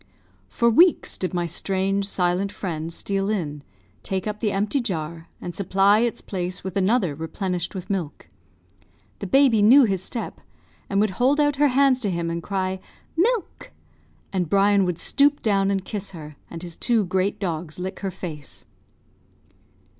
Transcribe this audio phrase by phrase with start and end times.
[0.49, 3.61] For weeks did my strange, silent friend steal in,
[4.01, 8.27] take up the empty jar, and supply its place with another replenished with milk.
[9.19, 10.41] The baby knew his step,
[10.89, 12.79] and would hold out her hands to him and cry,
[13.15, 13.73] "Milk!"
[14.33, 18.09] and Brian would stoop down and kiss her, and his two great dogs lick her
[18.09, 18.65] face.